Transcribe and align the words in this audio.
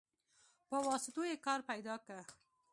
په 0.69 0.77
واسطو 0.87 1.23
يې 1.29 1.35
کار 1.45 1.59
پيدا 1.69 1.95
که. 2.05 2.17